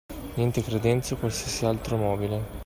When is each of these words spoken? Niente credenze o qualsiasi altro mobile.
Niente 0.33 0.63
credenze 0.63 1.13
o 1.13 1.17
qualsiasi 1.17 1.63
altro 1.67 1.95
mobile. 1.95 2.45